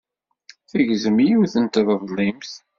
[0.69, 2.51] Tegzem yiwet n treḍlimt.